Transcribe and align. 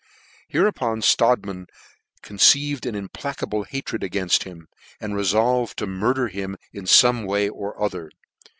Hereupon 0.47 1.03
Strodtman 1.03 1.67
conceived 2.23 2.87
an 2.87 2.95
implacable 2.95 3.65
hatred 3.65 4.01
againft 4.01 4.45
him, 4.45 4.67
and 4.99 5.13
refolvcd 5.13 5.75
to 5.75 5.85
murder 5.85 6.27
him 6.27 6.57
in 6.73 6.85
fome 6.85 7.27
way 7.27 7.47
or 7.47 7.79
other. 7.79 8.09